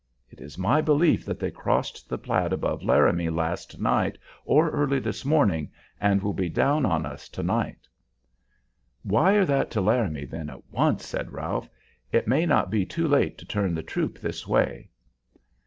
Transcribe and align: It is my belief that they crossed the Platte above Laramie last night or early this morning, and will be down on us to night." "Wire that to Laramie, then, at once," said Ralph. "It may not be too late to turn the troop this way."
It 0.31 0.41
is 0.41 0.57
my 0.57 0.81
belief 0.81 1.25
that 1.25 1.39
they 1.39 1.51
crossed 1.51 2.09
the 2.09 2.17
Platte 2.17 2.53
above 2.53 2.81
Laramie 2.81 3.29
last 3.29 3.79
night 3.79 4.17
or 4.45 4.71
early 4.71 4.97
this 4.97 5.23
morning, 5.23 5.69
and 5.99 6.23
will 6.23 6.33
be 6.33 6.49
down 6.49 6.87
on 6.87 7.05
us 7.05 7.29
to 7.29 7.43
night." 7.43 7.87
"Wire 9.05 9.45
that 9.45 9.69
to 9.69 9.79
Laramie, 9.81 10.25
then, 10.25 10.49
at 10.49 10.67
once," 10.73 11.05
said 11.05 11.31
Ralph. 11.31 11.69
"It 12.11 12.27
may 12.27 12.47
not 12.47 12.71
be 12.71 12.83
too 12.83 13.07
late 13.07 13.37
to 13.37 13.45
turn 13.45 13.75
the 13.75 13.83
troop 13.83 14.17
this 14.17 14.47
way." 14.47 14.89